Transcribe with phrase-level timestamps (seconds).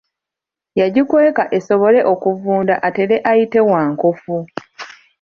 [0.79, 4.35] Yagikweka esobole okuvunda atere ayite wankofu.